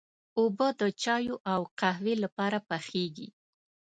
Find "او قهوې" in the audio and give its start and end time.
1.53-2.13